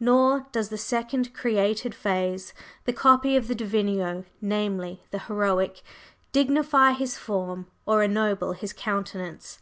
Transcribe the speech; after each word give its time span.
Nor 0.00 0.46
does 0.52 0.70
the 0.70 0.78
second 0.78 1.34
created 1.34 1.94
phase 1.94 2.54
the 2.86 2.94
copy 2.94 3.36
of 3.36 3.46
the 3.46 3.54
Divine 3.54 4.24
namely, 4.40 5.04
the 5.10 5.18
Heroic, 5.18 5.82
dignify 6.32 6.92
his 6.92 7.18
form 7.18 7.66
or 7.84 8.02
ennoble 8.02 8.52
his 8.52 8.72
countenance. 8.72 9.58